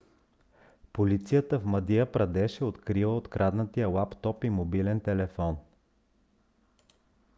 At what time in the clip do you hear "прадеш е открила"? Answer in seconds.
2.11-3.15